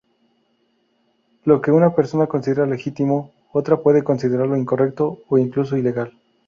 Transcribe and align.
Lo 1.45 1.61
que 1.61 1.71
una 1.71 1.93
persona 1.93 2.25
considera 2.25 2.65
legítimo, 2.65 3.29
otra 3.51 3.77
puede 3.77 4.03
considerarlo 4.03 4.57
incorrecto 4.57 5.19
o 5.29 5.37
incluso 5.37 5.77
ilegal. 5.77 6.17